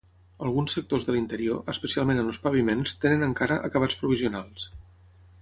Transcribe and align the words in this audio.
Alguns 0.45 0.71
sectors 0.77 1.03
de 1.09 1.13
l'interior, 1.15 1.59
especialment 1.73 2.23
en 2.23 2.31
els 2.33 2.41
paviments, 2.47 2.97
tenen 3.05 3.27
encara 3.29 3.61
acabats 3.71 4.01
provisionals. 4.03 4.67